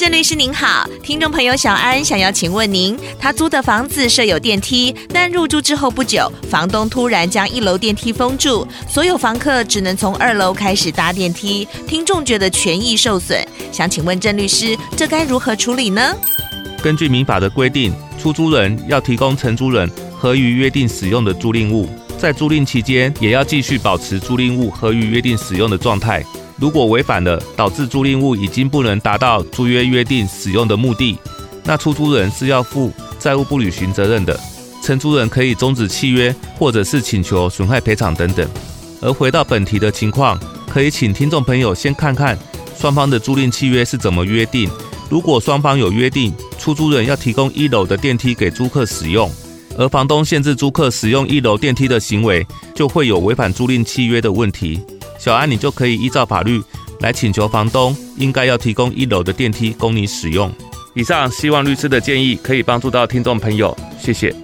[0.00, 16.16] 郑律师您好，听众朋友小安想要请问您，他租的房子设有电梯，但入住之后不久，房东突然将一楼电梯封住，所有房客只能从二楼开始搭电梯，听众觉得权益受损，想请问郑律师，这该如何处理呢？
[16.82, 19.86] 根据民法的规定，出租人要提供承租人
[20.18, 21.86] 合于约定使用的租赁物，
[22.16, 26.24] 在租赁期间也要继续保持租赁物合于约定使用的状态。
[26.60, 31.16] 如果违反了，导致租赁物已经不能达到租约约定使用的目的，
[31.64, 34.38] 那出租人是要负债务不履行责任的。
[34.82, 38.46] 承租人可以终止契约，或者是请求损害赔偿等等。
[39.00, 40.38] 而回到本题的情况，
[40.68, 42.38] 可以请听众朋友先看看
[42.76, 44.68] 双方的租赁契约是怎么约定。
[45.08, 49.30] 如果双方有约定，出租人要提供一楼的电梯给租客使用，
[49.78, 54.78] 而房东限制租客使用一楼电梯的行为，就会有违反租赁契约的问题。
[55.20, 56.62] 小安，你就可以依照法律
[57.00, 60.50] 来请求房东应该要提供一楼的电梯供你使用。
[60.94, 64.34] 以上希望律师的建议可以帮助到听众朋友，谢谢。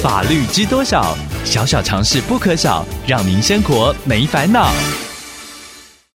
[0.00, 1.16] 法律知多少？
[1.44, 4.70] 小小常识不可少，让您生活没烦恼。